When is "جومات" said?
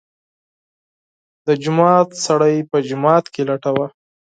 1.63-2.09, 2.87-3.25